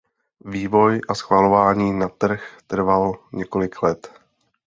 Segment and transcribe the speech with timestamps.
[0.45, 4.11] Vývoj a schvalování na trh trval několik let.